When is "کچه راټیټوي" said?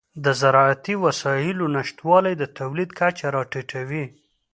2.99-4.05